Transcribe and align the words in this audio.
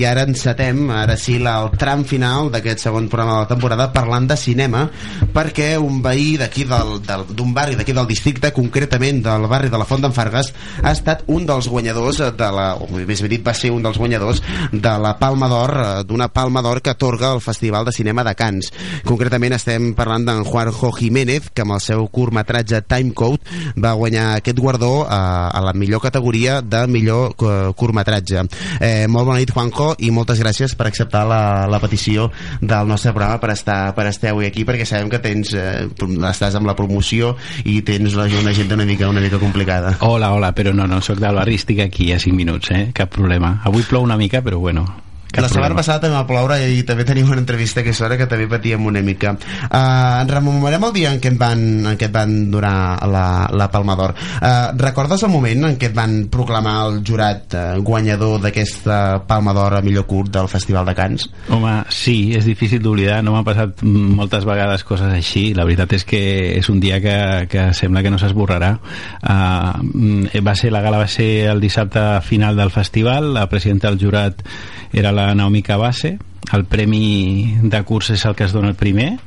I 0.00 0.06
ara 0.08 0.22
encetem, 0.24 0.86
ara 0.96 1.12
sí, 1.20 1.34
el 1.36 1.66
tram 1.76 2.06
final 2.08 2.48
d'aquest 2.48 2.86
segon 2.86 3.10
programa 3.12 3.34
de 3.34 3.40
la 3.42 3.48
temporada 3.50 3.90
parlant 3.92 4.24
de 4.30 4.36
cinema, 4.40 4.86
perquè 5.34 5.74
un 5.76 5.98
veí 6.00 6.38
d'aquí 6.40 6.64
d'un 6.64 7.50
barri 7.52 7.76
d'aquí 7.76 7.92
del 7.92 8.08
districte, 8.08 8.48
concretament 8.56 9.20
del 9.26 9.44
barri 9.50 9.68
de 9.68 9.76
la 9.76 9.84
Font 9.84 10.00
d'en 10.00 10.14
Fargues, 10.16 10.54
ha 10.80 10.92
estat 10.94 11.26
un 11.28 11.44
dels 11.44 11.68
guanyadors 11.68 12.22
de 12.32 12.48
la, 12.48 12.70
o 12.80 12.88
més 12.94 13.20
ben 13.20 13.28
dit 13.28 13.44
va 13.44 13.52
ser 13.52 13.74
un 13.74 13.84
dels 13.84 13.98
guanyadors 14.00 14.40
de 14.72 14.94
la 15.04 15.12
Palma 15.20 15.50
d'Or, 15.52 15.74
eh, 15.76 15.90
d'una 16.08 16.30
Palma 16.32 16.64
d'Or 16.64 16.80
que 16.80 16.94
atorga 16.94 17.34
el 17.34 17.44
Festival 17.44 17.84
de 17.84 17.92
Cinema 17.92 18.24
de 18.24 18.34
Cants. 18.38 18.72
Concretament 19.04 19.58
estem 19.58 19.92
parlant 19.98 20.24
d'en 20.24 20.46
Juanjo 20.48 20.94
Jiménez, 20.96 21.50
que 21.52 21.66
amb 21.66 21.76
el 21.76 21.84
seu 21.84 22.08
curtmetratge 22.08 22.80
Timecode 22.88 23.76
va 23.76 23.92
guanyar 24.00 24.30
aquest 24.38 24.64
guardó 24.64 25.04
a, 25.04 25.20
eh, 25.20 25.58
a 25.60 25.64
la 25.68 25.76
millor 25.76 26.00
categoria 26.00 26.62
de 26.64 26.86
millor 26.88 27.36
eh, 27.36 27.76
curtmetratge. 27.76 28.48
Eh, 28.80 29.04
molt 29.12 29.28
bona 29.28 29.44
nit, 29.44 29.52
Juanjo 29.52 29.89
i 29.98 30.10
moltes 30.14 30.40
gràcies 30.42 30.76
per 30.78 30.88
acceptar 30.90 31.24
la, 31.28 31.42
la 31.70 31.80
petició 31.82 32.30
del 32.60 32.88
nostre 32.90 33.12
programa 33.16 33.40
per 33.42 33.52
estar, 33.54 33.80
per 33.96 34.06
estar 34.10 34.32
avui 34.32 34.48
aquí 34.48 34.64
perquè 34.68 34.86
sabem 34.88 35.10
que 35.12 35.22
tens, 35.22 35.52
eh, 35.54 35.88
estàs 36.30 36.56
amb 36.58 36.70
la 36.70 36.76
promoció 36.78 37.34
i 37.64 37.80
tens 37.86 38.14
una, 38.14 38.28
una 38.40 38.54
agenda 38.54 38.78
una 38.78 38.88
mica, 38.88 39.08
una 39.08 39.20
mica 39.24 39.42
complicada. 39.42 39.96
Hola, 40.06 40.32
hola, 40.36 40.54
però 40.56 40.74
no, 40.76 40.86
no, 40.90 41.00
sóc 41.04 41.20
del 41.20 41.38
barri, 41.40 41.58
estic 41.60 41.84
aquí 41.84 42.12
a 42.14 42.20
5 42.22 42.36
minuts, 42.36 42.72
eh? 42.74 42.88
cap 42.94 43.12
problema. 43.14 43.58
Avui 43.64 43.86
plou 43.86 44.06
una 44.06 44.18
mica, 44.20 44.42
però 44.44 44.58
bueno, 44.62 44.86
cap 45.30 45.44
la 45.44 45.50
setmana 45.50 45.76
passada 45.78 46.02
també 46.02 46.16
va 46.18 46.26
ploure 46.26 46.58
i 46.74 46.82
també 46.86 47.04
tenim 47.06 47.28
una 47.30 47.40
entrevista 47.42 47.84
que 47.86 47.94
hora 48.00 48.16
que 48.18 48.26
també 48.26 48.48
patíem 48.50 48.86
una 48.86 49.02
mica. 49.04 49.34
Uh, 49.68 50.22
ens 50.22 50.32
rememorem 50.32 50.86
el 50.88 50.94
dia 50.96 51.12
en 51.14 51.20
què 51.22 51.32
et 51.32 51.38
van, 51.38 51.62
en 51.92 51.98
què 51.98 52.08
et 52.08 52.14
van 52.14 52.32
donar 52.50 52.98
la, 53.10 53.24
la 53.54 53.68
Palma 53.72 53.96
d'Or. 53.98 54.14
Uh, 54.40 54.72
recordes 54.80 55.22
el 55.26 55.32
moment 55.32 55.68
en 55.70 55.78
què 55.80 55.90
et 55.90 55.96
van 55.96 56.16
proclamar 56.32 56.76
el 56.86 57.00
jurat 57.06 57.54
uh, 57.54 57.64
guanyador 57.84 58.40
d'aquesta 58.44 59.20
Palma 59.28 59.54
d'Or 59.56 59.78
a 59.78 59.82
millor 59.86 60.06
curt 60.10 60.32
del 60.34 60.50
Festival 60.50 60.88
de 60.88 60.96
Cants? 60.98 61.28
Home, 61.52 61.76
sí, 61.94 62.32
és 62.36 62.48
difícil 62.48 62.82
d'oblidar. 62.82 63.20
No 63.24 63.36
m'han 63.36 63.46
passat 63.46 63.84
moltes 63.84 64.46
vegades 64.48 64.84
coses 64.88 65.12
així. 65.14 65.50
La 65.54 65.68
veritat 65.68 65.94
és 66.00 66.06
que 66.08 66.22
és 66.56 66.72
un 66.72 66.80
dia 66.82 67.00
que, 67.04 67.16
que 67.52 67.70
sembla 67.76 68.02
que 68.02 68.12
no 68.12 68.20
s'esborrarà. 68.20 68.74
Uh, 69.22 70.42
va 70.42 70.56
ser, 70.58 70.72
la 70.74 70.82
gala 70.84 71.04
va 71.04 71.10
ser 71.10 71.30
el 71.52 71.62
dissabte 71.62 72.02
final 72.26 72.58
del 72.58 72.74
festival. 72.74 73.32
La 73.36 73.48
presidenta 73.52 73.90
del 73.90 74.00
jurat 74.00 74.44
era 74.92 75.12
la 75.12 75.34
Naomi 75.34 75.62
Cabase. 75.62 76.18
El 76.52 76.64
premi 76.66 77.58
de 77.62 77.82
curs 77.86 78.10
és 78.10 78.24
el 78.26 78.34
que 78.34 78.44
es 78.44 78.52
dona 78.52 78.72
el 78.72 78.78
primer 78.78 79.18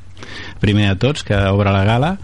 primer 0.59 0.89
de 0.89 0.95
tots 0.95 1.23
que 1.23 1.36
obre 1.36 1.72
la 1.72 1.83
gala. 1.83 2.17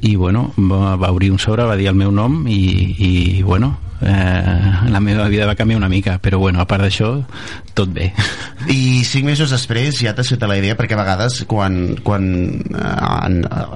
I 0.00 0.14
bueno, 0.16 0.52
va, 0.56 1.10
obrir 1.10 1.30
un 1.30 1.38
sobre 1.38 1.66
va 1.68 1.76
dir 1.76 1.90
el 1.90 1.98
meu 1.98 2.12
nom 2.14 2.46
i, 2.48 2.60
i 2.96 3.42
bueno 3.42 3.74
eh, 4.00 4.90
la 4.90 5.00
meva 5.00 5.28
vida 5.28 5.46
va 5.46 5.56
canviar 5.56 5.78
una 5.78 5.88
mica 5.88 6.18
però 6.18 6.38
bueno, 6.38 6.60
a 6.60 6.66
part 6.68 6.84
d'això, 6.86 7.12
tot 7.74 7.92
bé. 7.92 8.10
I 8.68 9.02
cinc 9.08 9.24
mesos 9.28 9.52
després 9.52 10.00
ja 10.02 10.12
t'has 10.16 10.32
fet 10.34 10.42
la 10.48 10.58
idea 10.58 10.76
perquè 10.76 10.96
a 10.96 11.00
vegades 11.00 11.42
quan, 11.48 11.96
quan 12.04 12.26
eh, 12.60 13.30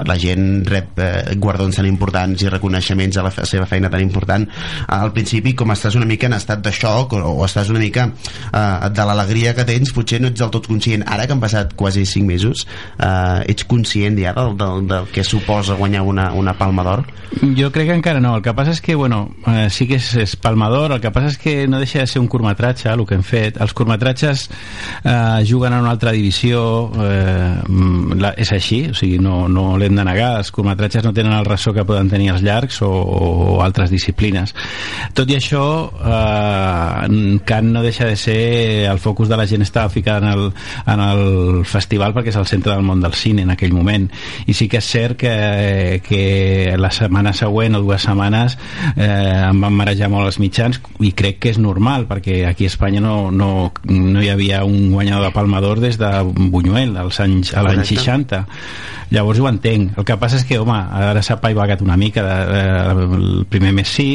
la 0.05 0.17
gent 0.21 0.65
rep 0.69 1.01
eh, 1.01 1.37
guardons 1.41 1.77
tan 1.81 1.89
importants 1.89 2.45
i 2.45 2.51
reconeixements 2.53 3.19
a 3.19 3.25
la, 3.27 3.33
a 3.33 3.49
seva 3.49 3.69
feina 3.71 3.91
tan 3.93 4.05
important 4.05 4.47
al 4.89 5.13
principi 5.17 5.55
com 5.57 5.73
estàs 5.75 5.97
una 5.99 6.09
mica 6.09 6.29
en 6.29 6.37
estat 6.37 6.63
de 6.65 6.73
xoc 6.75 7.17
o, 7.17 7.23
o 7.33 7.45
estàs 7.47 7.71
una 7.73 7.83
mica 7.83 8.09
eh, 8.09 8.91
de 8.91 9.09
l'alegria 9.09 9.55
que 9.57 9.67
tens 9.69 9.93
potser 9.95 10.21
no 10.21 10.31
ets 10.33 10.41
del 10.41 10.53
tot 10.55 10.69
conscient. 10.71 11.05
Ara 11.09 11.27
que 11.27 11.37
han 11.37 11.43
passat 11.43 11.75
quasi 11.79 12.05
cinc 12.09 12.29
mesos 12.29 12.67
eh, 12.99 13.45
ets 13.51 13.67
conscient 13.69 14.19
ja 14.21 14.35
del, 14.37 14.55
del, 14.61 14.87
del 14.91 15.09
que 15.15 15.25
suposa 15.25 15.79
guanyar 15.79 16.05
una, 16.07 16.31
una 16.33 16.57
palma 16.59 16.85
d'or? 16.87 17.05
Jo 17.57 17.71
crec 17.75 17.91
que 17.91 17.99
encara 17.99 18.23
no, 18.23 18.37
el 18.39 18.45
que 18.45 18.55
passa 18.57 18.75
és 18.75 18.83
que 18.85 18.95
bueno, 18.95 19.27
eh, 19.51 19.69
sí 19.71 19.89
que 19.91 19.99
és 20.01 20.14
és 20.21 20.37
Palmador, 20.37 20.95
el 20.97 21.03
que 21.03 21.13
passa 21.15 21.33
és 21.33 21.39
que 21.41 21.55
no 21.71 21.81
deixa 21.83 22.03
de 22.03 22.09
ser 22.11 22.23
un 22.23 22.29
curtmetratge, 22.31 22.91
el 22.91 23.05
que 23.09 23.19
hem 23.19 23.25
fet. 23.27 23.61
Els 23.63 23.75
curtmetratges 23.77 24.47
eh, 24.49 25.45
juguen 25.49 25.75
en 25.75 25.85
una 25.85 25.95
altra 25.95 26.13
divisió, 26.15 26.65
eh, 27.05 27.55
la, 28.21 28.35
és 28.41 28.53
així, 28.55 28.81
o 28.91 28.97
sigui, 28.99 29.19
no, 29.23 29.45
no 29.49 29.75
l'hem 29.81 29.97
de 29.97 30.07
negar, 30.07 30.35
els 30.41 30.53
curtmetratges 30.55 31.05
no 31.05 31.15
tenen 31.17 31.37
el 31.37 31.49
ressò 31.49 31.75
que 31.75 31.87
poden 31.87 32.11
tenir 32.13 32.33
els 32.35 32.45
llargs 32.45 32.81
o, 32.87 32.91
o 32.91 33.61
altres 33.65 33.93
disciplines. 33.93 34.55
Tot 35.15 35.31
i 35.31 35.39
això, 35.39 35.65
eh, 36.01 37.41
Can 37.45 37.73
no 37.73 37.83
deixa 37.83 38.07
de 38.09 38.17
ser 38.17 38.41
el 38.91 38.99
focus 38.99 39.29
de 39.29 39.37
la 39.37 39.47
gent 39.47 39.63
estava 39.63 39.93
ficat 39.93 40.23
en 40.23 40.29
el, 40.31 40.45
en 40.87 41.01
el 41.01 41.65
festival 41.69 42.15
perquè 42.15 42.33
és 42.33 42.39
el 42.41 42.49
centre 42.49 42.73
del 42.75 42.85
món 42.87 43.03
del 43.03 43.15
cine 43.19 43.45
en 43.45 43.53
aquell 43.55 43.75
moment. 43.75 44.09
I 44.47 44.55
sí 44.57 44.69
que 44.71 44.81
és 44.81 44.91
cert 44.91 45.19
que, 45.21 46.01
que 46.05 46.75
la 46.81 46.91
setmana 46.95 47.35
següent 47.37 47.79
o 47.79 47.83
dues 47.85 48.05
setmanes 48.05 48.57
eh, 48.97 49.49
em 49.51 49.61
van 49.61 49.77
marejar 49.77 50.04
molt 50.13 50.29
els 50.31 50.41
mitjans 50.43 50.81
i 51.05 51.13
crec 51.17 51.41
que 51.43 51.53
és 51.55 51.61
normal 51.61 52.09
perquè 52.11 52.43
aquí 52.49 52.69
a 52.69 52.73
Espanya 52.73 53.03
no, 53.05 53.31
no, 53.31 53.71
no 53.91 54.23
hi 54.23 54.31
havia 54.33 54.65
un 54.65 54.91
guanyador 54.93 55.29
de 55.29 55.35
Palma 55.37 55.63
d'Or 55.65 55.81
des 55.83 55.99
de 56.01 56.11
Buñuel 56.25 56.97
als 57.01 57.21
anys, 57.25 57.55
a 57.55 57.65
l'any 57.67 57.85
60 57.85 58.45
llavors 59.15 59.41
ho 59.41 59.49
entenc. 59.49 59.99
El 59.99 60.07
que 60.07 60.17
passa 60.19 60.39
és 60.41 60.47
que 60.49 60.59
home, 60.59 60.75
ara 60.75 61.23
s'ha 61.23 61.37
paivagat 61.43 61.83
una 61.85 61.97
mica 62.01 62.25
de, 62.25 62.39
de, 62.51 62.63
el 63.19 63.45
primer 63.51 63.73
mes 63.77 63.91
sí 63.91 64.09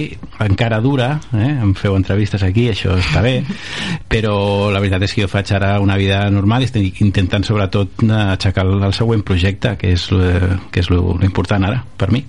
encara 0.44 0.80
dura, 0.84 1.12
eh? 1.34 1.52
em 1.52 1.74
feu 1.78 1.96
entrevistes 1.98 2.44
aquí 2.44 2.68
això 2.72 2.98
està 3.00 3.24
bé 3.26 3.40
però 4.12 4.72
la 4.74 4.82
veritat 4.82 5.06
és 5.08 5.16
que 5.16 5.24
jo 5.26 5.32
faig 5.32 5.54
ara 5.56 5.78
una 5.84 5.98
vida 6.00 6.22
normal 6.34 6.66
i 6.66 6.70
estic 6.70 7.02
intentant 7.06 7.46
sobretot 7.48 8.04
aixecar 8.10 8.66
el, 8.68 8.76
el 8.90 8.98
següent 8.98 9.24
projecte 9.26 9.76
que 9.80 9.94
és, 9.96 10.10
eh, 10.16 10.58
que 10.72 10.84
és 10.84 10.92
l'important 10.92 11.68
ara 11.70 11.84
per 11.98 12.12
mi 12.14 12.26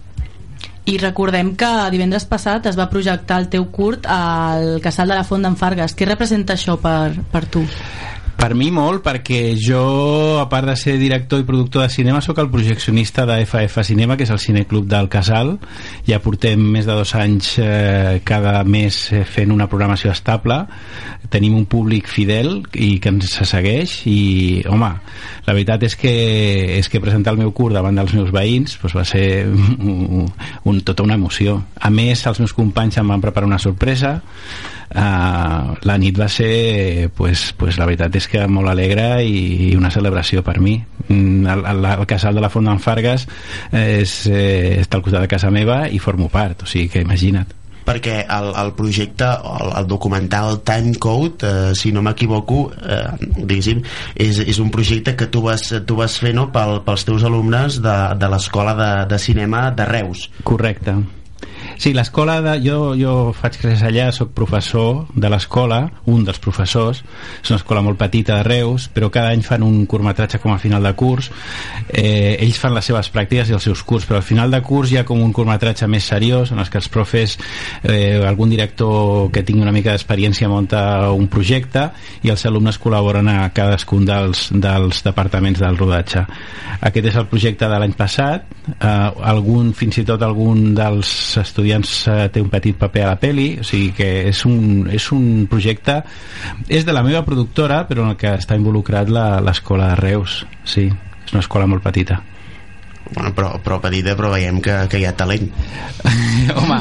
i 0.91 0.99
recordem 0.99 1.53
que 1.59 1.71
divendres 1.95 2.27
passat 2.27 2.67
es 2.67 2.79
va 2.79 2.89
projectar 2.91 3.39
el 3.43 3.49
teu 3.53 3.69
curt 3.71 4.09
al 4.11 4.81
Casal 4.83 5.13
de 5.13 5.21
la 5.21 5.27
Font 5.27 5.47
d'en 5.47 5.59
Fargues. 5.61 5.95
Què 5.95 6.09
representa 6.09 6.57
això 6.59 6.77
per, 6.83 7.13
per 7.31 7.45
tu? 7.47 7.63
Per 8.41 8.55
mi 8.57 8.71
molt, 8.73 9.03
perquè 9.05 9.53
jo, 9.61 10.39
a 10.41 10.47
part 10.49 10.71
de 10.71 10.75
ser 10.81 10.95
director 10.97 11.43
i 11.43 11.45
productor 11.45 11.83
de 11.85 11.93
cinema, 11.93 12.23
sóc 12.25 12.39
el 12.41 12.49
projeccionista 12.49 13.27
de 13.29 13.43
FF 13.45 13.85
Cinema, 13.85 14.17
que 14.17 14.25
és 14.25 14.33
el 14.33 14.41
cineclub 14.41 14.87
del 14.89 15.11
Casal. 15.13 15.59
Ja 16.09 16.23
portem 16.25 16.63
més 16.73 16.89
de 16.89 16.97
dos 16.97 17.13
anys 17.21 17.51
eh, 17.61 18.23
cada 18.25 18.55
mes 18.65 19.03
eh, 19.13 19.27
fent 19.29 19.53
una 19.53 19.69
programació 19.69 20.15
estable. 20.15 20.57
Tenim 21.29 21.59
un 21.59 21.69
públic 21.69 22.09
fidel 22.09 22.63
i 22.73 22.95
que 22.97 23.13
ens 23.13 23.37
segueix 23.45 23.99
i, 24.09 24.65
home, 24.65 24.89
la 25.45 25.53
veritat 25.53 25.85
és 25.91 26.01
que, 26.01 26.17
és 26.81 26.89
que 26.89 27.05
presentar 27.05 27.37
el 27.37 27.45
meu 27.45 27.53
curt 27.53 27.77
davant 27.77 28.01
dels 28.01 28.17
meus 28.17 28.33
veïns 28.33 28.81
doncs 28.81 28.97
va 28.97 29.05
ser 29.05 29.27
un, 29.53 30.31
un, 30.65 30.81
tota 30.81 31.05
una 31.05 31.21
emoció. 31.21 31.61
A 31.77 31.93
més, 31.93 32.25
els 32.25 32.41
meus 32.41 32.57
companys 32.57 33.03
em 33.05 33.13
van 33.13 33.21
preparar 33.21 33.53
una 33.53 33.61
sorpresa 33.61 34.23
uh, 34.95 35.77
la 35.87 35.99
nit 35.99 36.19
va 36.19 36.29
ser 36.29 37.11
pues, 37.17 37.51
pues 37.59 37.79
la 37.79 37.87
veritat 37.89 38.17
és 38.21 38.29
que 38.31 38.47
molt 38.49 38.71
alegre 38.73 39.23
i, 39.25 39.71
i 39.71 39.77
una 39.79 39.93
celebració 39.95 40.45
per 40.47 40.59
mi 40.61 40.79
mm, 40.81 41.47
el, 41.47 41.65
el, 41.75 41.89
el 41.95 42.09
casal 42.11 42.35
de 42.35 42.45
la 42.45 42.51
Font 42.53 42.67
d'en 42.67 42.83
Fargues 42.83 43.27
és, 43.71 44.19
eh, 44.31 44.81
està 44.81 44.99
al 44.99 45.07
costat 45.07 45.27
de 45.27 45.33
casa 45.33 45.51
meva 45.55 45.87
i 45.89 46.03
formo 46.03 46.29
part, 46.33 46.65
o 46.65 46.71
sigui 46.71 46.91
que 46.93 47.05
imagina't 47.07 47.61
perquè 47.91 48.21
el, 48.31 48.51
el 48.61 48.73
projecte, 48.79 49.27
el, 49.27 49.73
el 49.81 49.87
documental 49.91 50.61
Time 50.67 50.95
Code, 51.01 51.49
eh, 51.49 51.75
si 51.75 51.93
no 51.93 52.05
m'equivoco, 52.07 52.69
eh, 52.71 53.31
diguéssim, 53.37 53.83
és, 54.15 54.43
és 54.45 54.61
un 54.63 54.71
projecte 54.71 55.17
que 55.19 55.31
tu 55.33 55.43
vas, 55.47 55.65
tu 55.87 55.99
vas 55.99 56.19
fer 56.23 56.35
no, 56.37 56.51
pel, 56.55 56.81
pels 56.87 57.07
teus 57.09 57.27
alumnes 57.27 57.81
de, 57.83 57.97
de 58.21 58.31
l'escola 58.31 58.77
de, 58.79 58.91
de 59.11 59.19
cinema 59.19 59.69
de 59.75 59.89
Reus. 59.89 60.29
Correcte. 60.47 60.95
Sí, 61.81 61.95
l'escola, 61.95 62.43
de... 62.45 62.59
jo, 62.61 62.91
jo 62.93 63.13
faig 63.33 63.55
classes 63.57 63.81
allà, 63.89 64.11
sóc 64.13 64.35
professor 64.37 65.07
de 65.17 65.29
l'escola, 65.33 65.79
un 66.13 66.27
dels 66.27 66.37
professors, 66.45 66.99
és 67.41 67.49
una 67.49 67.57
escola 67.57 67.81
molt 67.81 67.97
petita 67.97 68.35
de 68.37 68.45
Reus, 68.45 68.91
però 68.93 69.09
cada 69.09 69.31
any 69.33 69.41
fan 69.41 69.65
un 69.65 69.87
curtmetratge 69.89 70.43
com 70.43 70.53
a 70.53 70.59
final 70.61 70.85
de 70.85 70.93
curs, 70.93 71.31
eh, 71.89 72.37
ells 72.37 72.59
fan 72.61 72.75
les 72.77 72.85
seves 72.85 73.09
pràctiques 73.15 73.49
i 73.49 73.57
els 73.57 73.65
seus 73.65 73.81
curs, 73.81 74.05
però 74.05 74.19
al 74.21 74.27
final 74.29 74.53
de 74.53 74.61
curs 74.61 74.93
hi 74.93 74.99
ha 75.01 75.07
com 75.09 75.23
un 75.25 75.33
curtmetratge 75.33 75.89
més 75.89 76.05
seriós, 76.13 76.53
en 76.53 76.61
els 76.61 76.69
que 76.69 76.77
els 76.83 76.91
profes, 76.93 77.39
eh, 77.81 78.21
algun 78.29 78.53
director 78.53 79.31
que 79.33 79.41
tingui 79.41 79.65
una 79.65 79.73
mica 79.73 79.97
d'experiència 79.97 80.53
munta 80.53 80.83
un 81.17 81.31
projecte 81.33 81.87
i 82.21 82.35
els 82.37 82.45
alumnes 82.45 82.77
col·laboren 82.77 83.33
a 83.33 83.39
cadascun 83.57 84.05
dels, 84.05 84.51
dels 84.53 85.01
departaments 85.09 85.65
del 85.65 85.81
rodatge. 85.81 86.27
Aquest 86.93 87.09
és 87.15 87.19
el 87.25 87.31
projecte 87.33 87.73
de 87.73 87.81
l'any 87.81 87.97
passat, 87.97 88.53
eh, 88.77 88.93
algun, 89.33 89.73
fins 89.73 90.05
i 90.05 90.07
tot 90.13 90.29
algun 90.29 90.75
dels 90.77 91.17
estudiants 91.41 91.70
estudiants 91.71 92.09
eh, 92.09 92.29
té 92.33 92.41
un 92.43 92.51
petit 92.51 92.77
paper 92.77 93.05
a 93.05 93.13
la 93.13 93.19
peli 93.21 93.59
o 93.61 93.67
sigui 93.67 93.93
que 93.95 94.09
és 94.31 94.45
un, 94.47 94.89
és 94.91 95.11
un 95.13 95.47
projecte 95.51 96.01
és 96.69 96.85
de 96.85 96.93
la 96.93 97.05
meva 97.07 97.23
productora 97.25 97.85
però 97.89 98.05
en 98.05 98.15
el 98.15 98.19
que 98.19 98.35
està 98.35 98.57
involucrat 98.59 99.09
l'escola 99.11 99.93
de 99.93 100.01
Reus 100.01 100.45
sí, 100.65 100.89
és 100.91 101.33
una 101.33 101.45
escola 101.45 101.69
molt 101.71 101.83
petita 101.83 102.21
bueno, 103.15 103.33
però, 103.35 103.59
però 103.63 103.81
petita 103.83 104.15
però 104.19 104.31
veiem 104.33 104.61
que, 104.63 104.75
que 104.91 105.01
hi 105.01 105.07
ha 105.09 105.13
talent 105.17 105.49
home, 106.61 106.79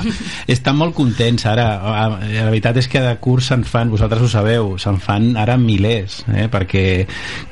estan 0.50 0.78
molt 0.80 0.96
contents 0.98 1.46
ara 1.50 1.68
la 1.82 2.50
veritat 2.50 2.80
és 2.82 2.90
que 2.92 3.02
de 3.04 3.16
curs 3.22 3.50
se'n 3.52 3.66
fan 3.68 3.92
vosaltres 3.92 4.24
ho 4.26 4.30
sabeu, 4.32 4.72
se'n 4.82 5.00
fan 5.02 5.32
ara 5.40 5.58
milers 5.60 6.22
eh? 6.34 6.48
perquè 6.52 6.86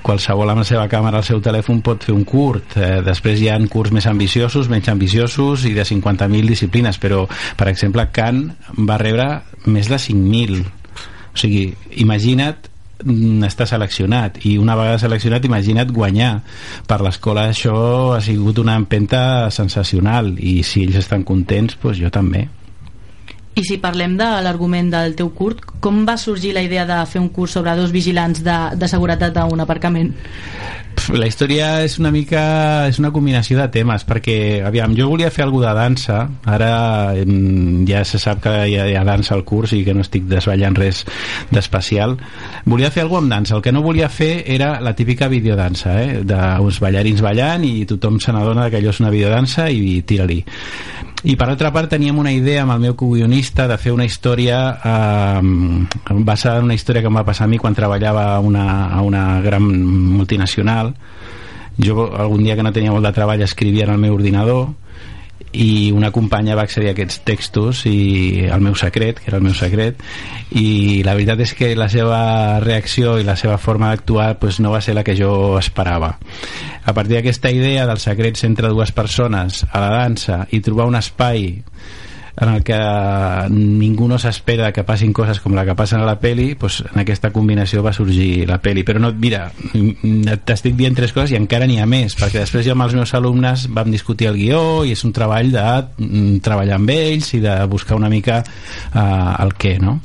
qualsevol 0.05 0.53
amb 0.53 0.63
la 0.63 0.69
seva 0.69 0.87
càmera 0.91 1.21
al 1.21 1.27
seu 1.27 1.41
telèfon 1.43 1.81
pot 1.85 2.05
fer 2.07 2.15
un 2.15 2.25
curt 2.27 2.77
eh? 2.77 3.01
després 3.05 3.41
hi 3.41 3.51
ha 3.51 3.59
curs 3.71 3.91
més 3.95 4.07
ambiciosos 4.09 4.69
menys 4.71 4.89
ambiciosos 4.93 5.65
i 5.65 5.73
de 5.75 5.85
50.000 5.87 6.53
disciplines 6.53 7.01
però 7.01 7.25
per 7.57 7.69
exemple 7.71 8.07
Can 8.13 8.45
va 8.87 8.99
rebre 9.01 9.29
més 9.65 9.89
de 9.89 9.99
5.000 9.99 10.61
o 11.37 11.37
sigui, 11.37 11.69
imagina't 12.01 12.71
està 13.47 13.67
seleccionat. 13.69 14.39
I 14.45 14.57
una 14.57 14.75
vegada 14.75 14.99
seleccionat 15.01 15.45
imagina't 15.45 15.91
guanyar. 15.93 16.31
Per 16.87 16.99
l'escola 17.01 17.47
això 17.51 18.13
ha 18.15 18.21
sigut 18.21 18.59
una 18.59 18.75
empenta 18.75 19.49
sensacional. 19.51 20.33
I 20.37 20.63
si 20.63 20.85
ells 20.85 21.01
estan 21.03 21.23
contents 21.23 21.77
doncs 21.81 22.01
jo 22.01 22.09
també. 22.13 22.47
I 23.57 23.63
si 23.65 23.79
parlem 23.81 24.13
de 24.19 24.25
l'argument 24.45 24.91
del 24.93 25.15
teu 25.17 25.31
curt, 25.33 25.63
com 25.81 26.03
va 26.05 26.17
sorgir 26.21 26.53
la 26.53 26.61
idea 26.61 26.85
de 26.85 26.97
fer 27.09 27.21
un 27.21 27.29
curs 27.33 27.55
sobre 27.57 27.73
dos 27.75 27.91
vigilants 27.91 28.43
de, 28.45 28.57
de 28.77 28.89
seguretat 28.89 29.33
d'un 29.33 29.63
aparcament? 29.63 30.11
La 31.15 31.23
història 31.23 31.85
és 31.85 31.93
una 32.01 32.09
mica 32.11 32.41
és 32.89 32.97
una 32.99 33.13
combinació 33.15 33.55
de 33.61 33.67
temes 33.71 34.03
perquè, 34.07 34.59
aviam, 34.67 34.91
jo 34.97 35.05
volia 35.07 35.29
fer 35.31 35.45
alguna 35.45 35.69
de 35.69 35.75
dansa 35.77 36.17
ara 36.43 36.71
ja 37.87 38.01
se 38.03 38.19
sap 38.19 38.41
que 38.43 38.51
hi 38.67 38.75
ha, 38.75 38.87
hi 38.91 38.97
ha 38.99 39.05
dansa 39.07 39.31
al 39.37 39.45
curs 39.47 39.71
i 39.77 39.85
que 39.87 39.95
no 39.95 40.03
estic 40.03 40.27
desballant 40.27 40.75
res 40.75 41.05
d'especial 41.53 42.17
volia 42.67 42.91
fer 42.91 43.05
alguna 43.05 43.23
amb 43.23 43.33
dansa, 43.37 43.55
el 43.55 43.63
que 43.63 43.71
no 43.71 43.85
volia 43.85 44.09
fer 44.11 44.43
era 44.51 44.81
la 44.83 44.93
típica 44.99 45.31
videodansa 45.31 45.95
eh? 46.03 46.11
d'uns 46.27 46.81
ballarins 46.83 47.23
ballant 47.23 47.63
i 47.63 47.87
tothom 47.87 48.19
se 48.19 48.35
n'adona 48.35 48.67
que 48.67 48.81
allò 48.81 48.91
és 48.91 48.99
una 48.99 49.13
videodansa 49.13 49.69
i 49.71 50.01
tira-li 50.03 50.41
i 51.23 51.33
per 51.35 51.47
altra 51.49 51.71
part 51.73 51.89
teníem 51.89 52.17
una 52.21 52.31
idea 52.31 52.61
amb 52.61 52.75
el 52.75 52.81
meu 52.83 52.95
co-guionista 52.95 53.65
de 53.67 53.77
fer 53.81 53.93
una 53.93 54.05
història 54.05 54.57
eh, 54.77 55.41
basada 56.21 56.59
en 56.59 56.69
una 56.69 56.77
història 56.77 57.01
que 57.01 57.09
em 57.09 57.17
va 57.17 57.25
passar 57.25 57.47
a 57.47 57.51
mi 57.51 57.57
quan 57.57 57.73
treballava 57.73 58.27
a 58.35 58.39
una, 58.39 58.67
a 58.93 59.01
una 59.01 59.41
gran 59.41 59.65
multinacional. 59.65 60.93
Jo 61.77 62.09
algun 62.13 62.43
dia 62.43 62.55
que 62.55 62.65
no 62.65 62.73
tenia 62.73 62.93
molt 62.93 63.05
de 63.05 63.13
treball 63.13 63.41
escrivia 63.41 63.85
en 63.85 63.95
el 63.95 64.01
meu 64.01 64.13
ordinador 64.13 64.69
i 65.57 65.91
una 65.91 66.11
companya 66.13 66.55
va 66.55 66.67
accedir 66.67 66.91
a 66.91 66.93
aquests 66.93 67.23
textos 67.25 67.83
i 67.89 68.45
el 68.45 68.61
meu 68.61 68.75
secret, 68.77 69.19
que 69.19 69.31
era 69.31 69.39
el 69.39 69.45
meu 69.45 69.55
secret 69.57 70.01
i 70.53 71.01
la 71.05 71.15
veritat 71.17 71.41
és 71.43 71.53
que 71.57 71.73
la 71.75 71.89
seva 71.91 72.59
reacció 72.63 73.17
i 73.17 73.25
la 73.27 73.35
seva 73.39 73.57
forma 73.57 73.89
d'actuar 73.91 74.35
pues, 74.41 74.61
no 74.61 74.71
va 74.71 74.81
ser 74.85 74.95
la 74.95 75.03
que 75.03 75.17
jo 75.17 75.57
esperava. 75.59 76.13
A 76.85 76.93
partir 76.93 77.17
d'aquesta 77.17 77.51
idea 77.51 77.87
dels 77.89 78.05
secrets 78.07 78.45
entre 78.47 78.69
dues 78.69 78.93
persones 78.95 79.65
a 79.71 79.81
la 79.83 79.89
dansa 79.97 80.45
i 80.51 80.61
trobar 80.61 80.87
un 80.87 80.99
espai 80.99 81.49
en 82.39 82.49
el 82.53 82.63
que 82.63 82.77
ningú 83.49 84.07
no 84.07 84.19
s'espera 84.21 84.71
que 84.71 84.83
passin 84.85 85.13
coses 85.13 85.39
com 85.41 85.55
la 85.57 85.65
que 85.65 85.75
passen 85.77 86.03
a 86.03 86.07
la 86.07 86.19
peli 86.21 86.51
doncs 86.59 86.83
en 86.85 87.01
aquesta 87.01 87.31
combinació 87.33 87.81
va 87.85 87.95
sorgir 87.97 88.45
la 88.49 88.59
peli 88.61 88.83
però 88.85 89.01
no, 89.01 89.11
mira, 89.13 89.47
t'estic 90.45 90.77
dient 90.77 90.97
tres 90.97 91.15
coses 91.15 91.33
i 91.33 91.39
encara 91.39 91.67
n'hi 91.69 91.79
ha 91.81 91.87
més 91.89 92.17
perquè 92.19 92.43
després 92.43 92.67
jo 92.67 92.75
amb 92.77 92.85
els 92.85 92.97
meus 92.99 93.15
alumnes 93.17 93.65
vam 93.73 93.89
discutir 93.93 94.29
el 94.29 94.37
guió 94.37 94.83
i 94.85 94.93
és 94.93 95.03
un 95.07 95.15
treball 95.17 95.49
de 95.53 95.65
mm, 95.97 96.37
treballar 96.45 96.77
amb 96.77 96.93
ells 96.93 97.33
i 97.33 97.41
de 97.41 97.57
buscar 97.71 97.97
una 97.97 98.11
mica 98.11 98.43
uh, 98.43 99.33
el 99.41 99.57
què, 99.57 99.77
no? 99.81 99.97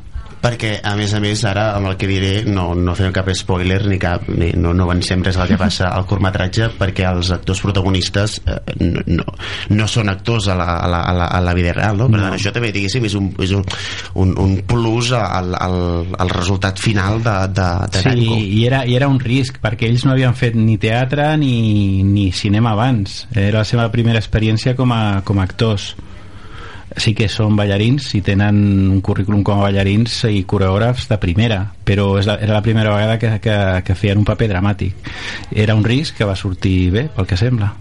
Perquè 0.43 0.73
a 0.83 0.95
més 0.99 1.13
a 1.15 1.21
més 1.23 1.45
ara 1.49 1.69
amb 1.77 1.93
el 1.93 1.97
que 2.01 2.09
diré 2.11 2.33
no, 2.49 2.73
no 2.75 2.97
fem 2.99 3.13
cap 3.15 3.31
spoiler 3.37 3.81
ni 3.87 3.99
cap, 4.03 4.27
ni, 4.29 4.51
no, 4.59 4.73
no 4.75 4.89
avancem 4.89 5.23
res 5.25 5.39
del 5.39 5.53
que 5.53 5.59
passa 5.61 5.93
al 5.95 6.07
curtmetratge 6.11 6.73
perquè 6.79 7.07
els 7.09 7.31
actors 7.35 7.63
protagonistes 7.63 8.41
eh, 8.43 8.59
no, 8.83 9.05
no, 9.07 9.27
no 9.77 9.89
són 9.91 10.11
actors 10.13 10.51
a 10.53 10.59
la, 10.59 10.69
a 10.83 10.91
la, 10.91 11.03
a 11.07 11.17
la, 11.17 11.31
a 11.39 11.41
la 11.45 11.55
vida 11.55 11.75
real 11.77 12.01
no? 12.01 12.11
per 12.13 12.25
tant 12.25 12.37
això 12.39 12.55
també 12.55 12.73
diguéssim 12.75 13.07
és 13.09 13.17
un, 13.19 13.31
és 13.43 13.55
un, 13.57 13.65
un, 14.25 14.35
un 14.43 14.57
plus 14.67 15.13
al, 15.17 15.55
al, 15.55 15.79
al 16.19 16.35
resultat 16.35 16.83
final 16.83 17.23
de, 17.23 17.37
de, 17.55 17.71
de 17.95 18.03
sí, 18.03 18.09
Danko. 18.11 18.39
i 18.43 18.65
era, 18.67 18.85
i 18.85 18.99
era 18.99 19.11
un 19.11 19.21
risc 19.23 19.63
perquè 19.63 19.89
ells 19.89 20.07
no 20.09 20.17
havien 20.17 20.35
fet 20.39 20.59
ni 20.59 20.79
teatre 20.83 21.33
ni, 21.39 22.03
ni 22.07 22.31
cinema 22.35 22.73
abans. 22.75 23.27
Era 23.33 23.63
la 23.63 23.69
seva 23.69 23.89
primera 23.95 24.21
experiència 24.21 24.75
com 24.79 24.93
a, 24.95 25.03
com 25.27 25.39
a 25.39 25.47
actors 25.47 25.93
sí 27.01 27.15
que 27.17 27.29
són 27.33 27.57
ballarins 27.57 28.11
i 28.19 28.23
tenen 28.25 28.59
un 28.93 29.01
currículum 29.05 29.45
com 29.47 29.61
a 29.61 29.69
ballarins 29.69 30.19
i 30.31 30.43
coreògrafs 30.49 31.09
de 31.11 31.19
primera 31.23 31.63
però 31.85 32.17
és 32.21 32.29
la, 32.29 32.39
era 32.43 32.57
la 32.57 32.65
primera 32.65 32.95
vegada 32.95 33.19
que, 33.19 33.37
que, 33.43 33.57
que 33.87 33.97
feien 33.99 34.21
un 34.21 34.27
paper 34.29 34.49
dramàtic. 34.53 35.09
Era 35.53 35.77
un 35.79 35.85
risc 35.85 36.19
que 36.19 36.29
va 36.29 36.37
sortir 36.39 36.91
bé 36.95 37.09
pel 37.13 37.29
que 37.29 37.39
sembla. 37.41 37.73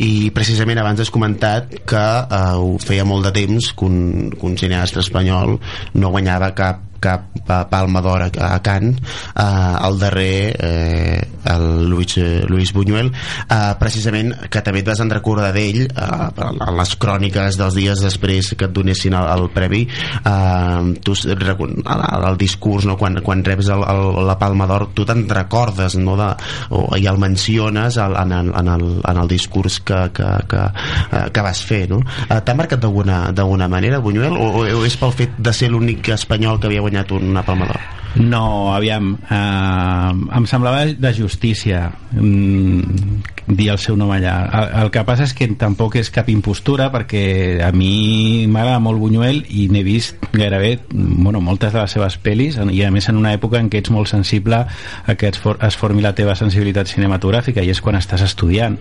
I 0.00 0.30
precisament 0.32 0.80
abans 0.80 1.02
has 1.04 1.12
comentat 1.12 1.74
que 1.88 2.02
eh, 2.02 2.42
ho 2.56 2.76
feia 2.80 3.04
molt 3.04 3.28
de 3.28 3.32
temps 3.36 3.72
que 3.76 3.84
un, 3.84 4.30
que 4.32 4.46
un 4.48 4.56
cineasta 4.56 5.02
espanyol 5.04 5.58
no 6.00 6.12
guanyava 6.14 6.54
cap 6.56 6.84
cap 7.02 7.32
Palma 7.70 8.02
d'Or 8.02 8.26
a, 8.26 8.30
a 8.56 8.60
Cannes 8.64 9.00
eh, 9.34 9.86
el 9.86 9.98
darrer 9.98 10.56
eh, 10.58 11.20
el 11.46 11.88
Luis, 11.88 12.16
eh, 12.18 12.44
Luis 12.48 12.72
Buñuel 12.72 13.12
eh, 13.12 13.74
precisament 13.78 14.32
que 14.50 14.62
també 14.64 14.82
et 14.82 14.88
vas 14.88 15.02
recordar 15.06 15.52
d'ell 15.54 15.84
eh, 15.86 15.90
a 15.96 16.70
les 16.76 16.94
cròniques 17.00 17.58
dels 17.60 17.76
dies 17.78 18.02
després 18.02 18.52
que 18.58 18.68
et 18.68 18.74
donessin 18.74 19.14
el, 19.14 19.28
el 19.36 19.48
previ 19.54 19.84
eh, 19.86 20.94
tu 21.04 21.14
el, 21.26 22.26
el 22.30 22.38
discurs 22.40 22.86
no? 22.88 22.96
quan, 22.98 23.20
quan 23.22 23.44
reps 23.46 23.70
el, 23.72 23.84
el, 23.86 24.20
la 24.26 24.38
Palma 24.40 24.66
d'Or 24.68 24.88
tu 24.96 25.06
te'n 25.08 25.26
recordes 25.30 25.96
no? 26.00 26.16
de, 26.18 26.30
o, 26.70 26.86
i 26.98 27.06
el 27.06 27.20
menciones 27.22 27.98
el, 28.02 28.16
en, 28.18 28.32
el, 28.32 28.52
en, 28.54 28.72
el, 28.74 28.86
en 29.06 29.22
el 29.22 29.28
discurs 29.28 29.80
que, 29.80 30.02
que, 30.14 30.30
que, 30.50 30.64
eh, 31.12 31.24
que 31.32 31.46
vas 31.46 31.62
fer 31.66 31.84
no? 31.90 32.02
eh, 32.28 32.40
t'ha 32.40 32.56
marcat 32.58 32.82
d'alguna 32.82 33.68
manera 33.70 34.02
Buñuel 34.02 34.36
o, 34.36 34.50
o 34.66 34.84
és 34.86 34.98
pel 34.98 35.14
fet 35.16 35.38
de 35.38 35.54
ser 35.56 35.70
l'únic 35.72 36.10
espanyol 36.14 36.60
que 36.60 36.70
havia 36.70 36.84
guanyat 36.86 37.12
una 37.18 37.44
Palma 37.46 37.68
d'Or? 37.68 37.84
No, 38.16 38.72
aviam, 38.72 39.12
eh, 39.28 40.36
em 40.38 40.46
semblava 40.48 40.86
de 40.88 41.12
justícia 41.12 41.90
mm, 42.14 43.35
dir 43.56 43.70
el 43.72 43.80
seu 43.82 43.96
nom 43.98 44.12
allà. 44.14 44.34
El, 44.46 44.68
el 44.84 44.92
que 44.94 45.04
passa 45.08 45.26
és 45.26 45.34
que 45.36 45.48
tampoc 45.58 45.96
és 46.00 46.10
cap 46.14 46.28
impostura 46.32 46.90
perquè 46.94 47.24
a 47.64 47.70
mi 47.74 48.46
m'agrada 48.50 48.80
molt 48.82 49.00
Buñuel 49.00 49.42
i 49.48 49.66
n'he 49.72 49.82
vist 49.86 50.20
gairebé 50.32 50.76
bueno, 50.92 51.40
moltes 51.40 51.72
de 51.72 51.80
les 51.80 51.96
seves 51.96 52.18
pel·lis 52.22 52.58
i 52.72 52.82
a 52.84 52.90
més 52.92 53.08
en 53.10 53.18
una 53.20 53.32
època 53.36 53.60
en 53.60 53.70
què 53.72 53.80
ets 53.82 53.92
molt 53.94 54.10
sensible 54.10 54.62
a 54.66 55.14
que 55.16 55.30
es, 55.32 55.38
for, 55.40 55.58
es 55.64 55.76
formi 55.78 56.04
la 56.04 56.14
teva 56.16 56.36
sensibilitat 56.38 56.90
cinematogràfica 56.90 57.64
i 57.64 57.72
és 57.72 57.80
quan 57.82 57.98
estàs 57.98 58.22
estudiant. 58.26 58.78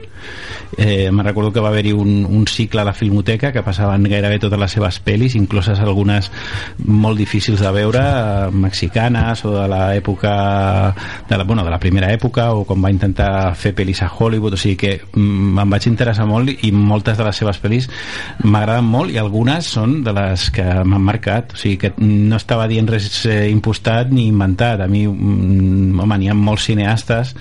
Eh, 0.78 1.12
me 1.12 1.24
recordo 1.24 1.54
que 1.54 1.63
va 1.63 1.69
haver-hi 1.69 1.94
un, 1.94 2.25
un 2.25 2.48
cicle 2.48 2.81
a 2.81 2.88
la 2.88 2.94
Filmoteca 2.94 3.51
que 3.54 3.63
passaven 3.63 4.04
gairebé 4.10 4.39
totes 4.44 4.60
les 4.60 4.75
seves 4.78 5.00
pel·lis, 5.04 5.38
incloses 5.39 5.80
algunes 5.80 6.31
molt 6.86 7.18
difícils 7.18 7.62
de 7.63 7.71
veure, 7.71 8.01
eh, 8.01 8.51
mexicanes 8.51 9.45
o 9.45 9.54
de 9.56 9.68
l'època 9.71 10.36
de, 11.30 11.38
la, 11.38 11.44
bueno, 11.44 11.63
de 11.63 11.71
la 11.71 11.80
primera 11.80 12.12
època 12.13 12.51
o 12.54 12.66
quan 12.68 12.83
va 12.83 12.92
intentar 12.94 13.56
fer 13.56 13.74
pel·lis 13.78 14.01
a 14.04 14.12
Hollywood 14.12 14.57
o 14.57 14.60
sigui 14.60 14.75
que 14.80 14.94
mm, 15.01 15.60
em 15.62 15.75
vaig 15.75 15.88
interessar 15.89 16.27
molt 16.30 16.66
i 16.66 16.72
moltes 16.75 17.18
de 17.19 17.27
les 17.27 17.42
seves 17.42 17.60
pel·lis 17.62 17.89
m'agraden 18.44 18.88
molt 18.89 19.13
i 19.13 19.19
algunes 19.22 19.68
són 19.77 20.01
de 20.06 20.13
les 20.16 20.50
que 20.56 20.66
m'han 20.83 21.06
marcat. 21.10 21.56
O 21.56 21.60
sigui 21.60 21.77
que 21.81 21.94
no 22.01 22.39
estava 22.39 22.68
dient 22.72 22.89
res 22.89 23.10
eh, 23.30 23.45
impostat 23.51 24.12
ni 24.13 24.27
inventat. 24.31 24.86
A 24.86 24.89
mi, 24.92 25.06
mm, 25.07 26.00
home, 26.00 26.19
n'hi 26.19 26.31
ha 26.31 26.38
molts 26.38 26.69
cineastes 26.69 27.36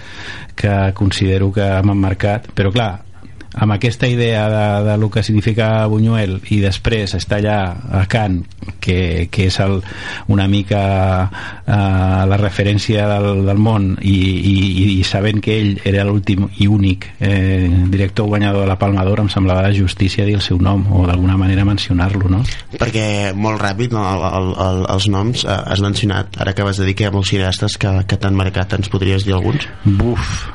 que 0.55 0.75
considero 0.95 1.51
que 1.53 1.67
m'han 1.83 1.99
marcat 1.99 2.47
però 2.55 2.71
clar, 2.75 3.04
amb 3.55 3.73
aquesta 3.73 4.09
idea 4.09 4.49
de, 4.49 4.91
de 4.91 4.97
lo 4.99 5.11
que 5.11 5.23
significa 5.23 5.87
Buñuel 5.87 6.41
i 6.51 6.59
després 6.63 7.15
està 7.15 7.39
allà 7.39 7.59
a 8.01 8.05
Can 8.11 8.43
que, 8.83 9.29
que 9.31 9.47
és 9.49 9.59
el, 9.63 9.79
una 10.33 10.47
mica 10.51 10.83
eh, 11.67 12.23
la 12.29 12.39
referència 12.41 13.07
del, 13.09 13.45
del 13.47 13.61
món 13.63 13.93
i, 14.03 14.15
i, 14.15 14.55
i 14.99 15.05
sabent 15.07 15.41
que 15.45 15.59
ell 15.61 15.73
era 15.87 16.07
l'últim 16.07 16.49
i 16.59 16.69
únic 16.71 17.07
eh, 17.21 17.69
director 17.91 18.27
guanyador 18.31 18.65
de 18.65 18.73
la 18.73 18.79
Palma 18.81 19.05
d'Or 19.07 19.25
em 19.25 19.31
semblava 19.33 19.69
de 19.69 19.79
justícia 19.79 20.27
dir 20.27 20.39
el 20.39 20.45
seu 20.45 20.59
nom 20.59 20.83
o 20.91 21.05
d'alguna 21.07 21.39
manera 21.41 21.67
mencionar-lo 21.69 22.31
no? 22.33 22.43
perquè 22.79 23.35
molt 23.37 23.63
ràpid 23.63 23.95
no, 23.95 24.03
el, 24.05 24.51
el, 24.67 24.83
els 24.97 25.09
noms 25.13 25.45
eh, 25.47 25.53
has 25.55 25.85
mencionat 25.85 26.41
ara 26.43 26.57
que 26.57 26.67
vas 26.67 26.83
dir 26.83 26.97
que 26.97 27.07
hi 27.07 27.11
ha 27.11 27.15
molts 27.15 27.31
cineastes 27.35 27.79
que, 27.79 27.95
que 28.09 28.19
t'han 28.19 28.35
marcat 28.39 28.75
ens 28.79 28.91
podries 28.91 29.27
dir 29.27 29.37
alguns? 29.39 29.69
Buf 29.85 30.49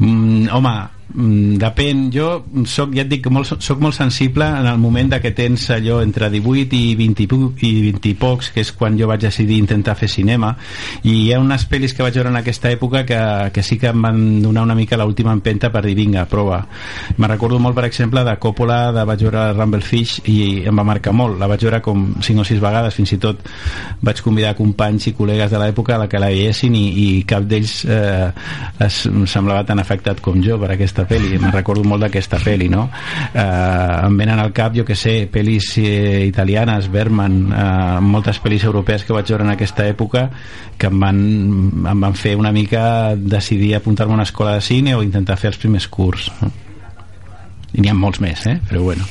mm, 0.00 0.48
home 0.56 0.99
Mm, 1.10 1.56
depèn, 1.58 2.04
jo 2.14 2.26
soc, 2.70 2.92
ja 2.94 3.02
et 3.02 3.08
dic, 3.10 3.24
molt, 3.34 3.48
soc 3.58 3.80
molt 3.82 3.96
sensible 3.96 4.46
en 4.46 4.68
el 4.70 4.78
moment 4.78 5.08
de 5.10 5.18
que 5.22 5.32
tens 5.34 5.64
allò 5.74 5.98
entre 6.04 6.28
18 6.30 6.76
i 6.76 6.94
20 6.94 7.24
i, 7.24 7.26
i 7.66 7.72
20 7.88 8.10
i 8.12 8.14
pocs, 8.18 8.52
que 8.54 8.62
és 8.62 8.70
quan 8.76 8.98
jo 8.98 9.08
vaig 9.10 9.24
decidir 9.24 9.58
intentar 9.58 9.96
fer 9.98 10.06
cinema, 10.10 10.52
i 11.02 11.16
hi 11.24 11.32
ha 11.34 11.40
unes 11.42 11.66
pel·lis 11.66 11.96
que 11.96 12.06
vaig 12.06 12.14
veure 12.14 12.30
en 12.30 12.38
aquesta 12.38 12.70
època 12.70 13.02
que, 13.08 13.18
que 13.54 13.64
sí 13.66 13.78
que 13.80 13.90
em 13.90 14.06
van 14.06 14.20
donar 14.44 14.62
una 14.68 14.76
mica 14.78 14.98
l'última 15.00 15.34
empenta 15.34 15.72
per 15.74 15.82
dir, 15.88 15.96
vinga, 15.98 16.26
prova. 16.30 16.60
Me 17.18 17.30
recordo 17.30 17.58
molt, 17.58 17.74
per 17.74 17.88
exemple, 17.88 18.22
de 18.24 18.36
Coppola, 18.38 18.92
de 18.94 19.04
vaig 19.08 19.26
veure 19.26 19.48
Rumblefish 19.56 20.20
i 20.30 20.38
em 20.70 20.78
va 20.78 20.86
marcar 20.86 21.14
molt. 21.16 21.40
La 21.42 21.50
vaig 21.50 21.66
veure 21.66 21.82
com 21.82 22.06
5 22.22 22.44
o 22.44 22.46
6 22.46 22.62
vegades, 22.62 22.94
fins 22.94 23.16
i 23.16 23.20
tot 23.22 23.42
vaig 24.06 24.22
convidar 24.22 24.54
companys 24.58 25.10
i 25.10 25.14
col·legues 25.18 25.50
de 25.50 25.58
l'època 25.58 25.96
a 25.96 26.04
la 26.04 26.08
que 26.10 26.22
la 26.22 26.30
veiessin 26.30 26.78
i, 26.78 26.86
i 27.02 27.08
cap 27.26 27.50
d'ells 27.50 27.80
eh, 27.90 28.30
es, 28.86 29.02
semblava 29.26 29.66
tan 29.66 29.82
afectat 29.82 30.22
com 30.22 30.38
jo 30.44 30.58
per 30.60 30.70
aquesta 30.76 30.99
aquesta 31.00 31.08
pel·li, 31.08 31.38
me'n 31.40 31.52
recordo 31.54 31.84
molt 31.86 32.04
d'aquesta 32.04 32.40
pel·li, 32.42 32.68
no? 32.70 32.88
Eh, 33.32 33.40
em 33.40 34.16
venen 34.18 34.40
al 34.40 34.52
cap, 34.52 34.74
jo 34.76 34.84
que 34.84 34.96
sé, 34.98 35.28
pel·lis 35.32 35.72
eh, 35.80 36.26
italianes, 36.26 36.90
Berman, 36.92 37.38
eh, 37.50 38.00
moltes 38.04 38.40
pel·lis 38.42 38.64
europees 38.64 39.04
que 39.04 39.16
vaig 39.16 39.30
veure 39.30 39.46
en 39.46 39.54
aquesta 39.54 39.86
època 39.88 40.28
que 40.76 40.90
em 40.90 41.00
van, 41.00 41.18
em 41.92 42.06
van 42.06 42.14
fer 42.14 42.36
una 42.36 42.52
mica 42.52 43.14
decidir 43.16 43.74
apuntar-me 43.76 44.14
a 44.14 44.20
una 44.20 44.28
escola 44.28 44.54
de 44.58 44.64
cine 44.64 44.94
o 44.94 45.02
intentar 45.02 45.38
fer 45.40 45.52
els 45.52 45.60
primers 45.60 45.88
curs. 45.88 46.30
I 47.72 47.80
n'hi 47.80 47.90
ha 47.90 47.96
molts 47.96 48.20
més, 48.20 48.46
eh? 48.50 48.58
Però 48.68 48.82
bueno 48.90 49.06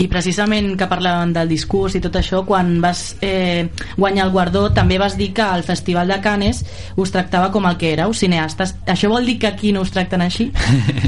i 0.00 0.08
precisament 0.08 0.72
que 0.80 0.88
parlaven 0.88 1.34
del 1.36 1.50
discurs 1.50 1.94
i 1.98 2.00
tot 2.00 2.16
això, 2.16 2.40
quan 2.48 2.78
vas 2.80 3.16
eh, 3.20 3.68
guanyar 3.98 4.26
el 4.26 4.32
guardó 4.32 4.62
també 4.72 4.96
vas 4.98 5.16
dir 5.18 5.30
que 5.36 5.44
el 5.44 5.62
Festival 5.66 6.08
de 6.08 6.20
Canes 6.24 6.62
us 6.96 7.12
tractava 7.12 7.50
com 7.52 7.66
el 7.68 7.76
que 7.76 7.92
éreu, 7.92 8.14
cineastes. 8.16 8.74
Això 8.88 9.10
vol 9.12 9.28
dir 9.28 9.36
que 9.42 9.50
aquí 9.50 9.74
no 9.76 9.84
us 9.84 9.92
tracten 9.92 10.24
així? 10.24 10.48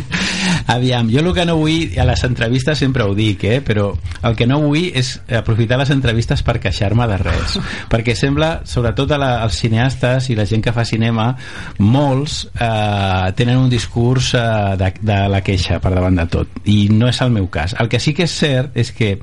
Aviam, 0.75 1.09
jo 1.13 1.23
el 1.23 1.33
que 1.33 1.47
no 1.49 1.57
vull, 1.57 1.97
a 1.99 2.05
les 2.09 2.25
entrevistes 2.29 2.83
sempre 2.85 3.07
ho 3.07 3.15
dic, 3.17 3.47
eh? 3.49 3.61
però 3.65 3.89
el 4.29 4.37
que 4.37 4.47
no 4.47 4.61
vull 4.61 4.91
és 4.93 5.15
aprofitar 5.41 5.79
les 5.81 5.93
entrevistes 5.95 6.45
per 6.45 6.59
queixar-me 6.61 7.09
de 7.09 7.19
res. 7.23 7.57
perquè 7.93 8.15
sembla, 8.19 8.53
sobretot 8.69 9.17
a 9.17 9.21
la, 9.23 9.31
als 9.47 9.63
cineastes 9.63 10.29
i 10.29 10.37
la 10.37 10.47
gent 10.49 10.65
que 10.65 10.75
fa 10.77 10.85
cinema, 10.89 11.31
molts 11.81 12.43
eh, 12.53 13.33
tenen 13.39 13.63
un 13.65 13.73
discurs 13.73 14.35
eh, 14.37 14.45
de, 14.77 14.93
de 15.01 15.19
la 15.33 15.41
queixa 15.45 15.81
per 15.81 15.95
davant 15.97 16.21
de 16.21 16.29
tot. 16.37 16.63
I 16.69 16.91
no 16.93 17.09
és 17.09 17.25
el 17.25 17.33
meu 17.33 17.49
cas. 17.53 17.77
El 17.81 17.89
que 17.89 18.01
sí 18.03 18.13
que 18.17 18.29
és 18.29 18.37
cert 18.37 18.82
és 18.83 18.93
que 18.95 19.15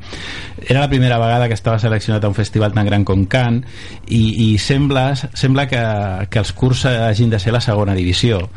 era 0.65 0.79
la 0.79 0.89
primera 0.89 1.19
vegada 1.21 1.47
que 1.47 1.57
estava 1.57 1.79
seleccionat 1.79 2.23
a 2.23 2.31
un 2.31 2.37
festival 2.37 2.73
tan 2.75 2.87
gran 2.87 3.05
com 3.07 3.25
Cannes 3.29 3.67
i, 4.07 4.51
i 4.53 4.57
sembla, 4.57 5.11
sembla 5.15 5.67
que, 5.69 5.83
que 6.31 6.41
els 6.41 6.53
curs 6.55 6.85
hagin 6.89 7.29
de 7.29 7.39
ser 7.39 7.53
la 7.55 7.63
segona 7.63 7.97
divisió. 7.97 8.47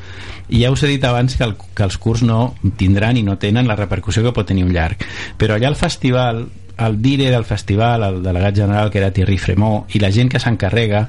I 0.52 0.64
ja 0.64 0.72
us 0.72 0.82
he 0.84 0.90
dit 0.90 1.04
abans 1.08 1.36
que, 1.38 1.44
el, 1.46 1.54
que 1.56 1.86
els 1.86 1.96
curs 2.00 2.24
no 2.26 2.54
tindran 2.78 3.16
i 3.16 3.22
no 3.26 3.38
tenen 3.40 3.68
la 3.68 3.78
repercussió 3.78 4.24
que 4.24 4.34
pot 4.36 4.48
tenir 4.48 4.66
un 4.66 4.74
llarg. 4.74 5.00
Però 5.38 5.56
allà 5.56 5.70
al 5.70 5.78
festival 5.78 6.44
el 6.86 7.00
dire 7.02 7.30
del 7.30 7.44
festival, 7.44 8.02
el 8.02 8.22
delegat 8.22 8.56
general 8.56 8.90
que 8.90 9.00
era 9.00 9.12
Thierry 9.12 9.38
Fremont 9.38 9.90
i 9.94 10.02
la 10.02 10.10
gent 10.12 10.30
que 10.32 10.40
s'encarrega 10.42 11.06